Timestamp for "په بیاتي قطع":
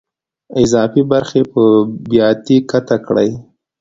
1.53-2.97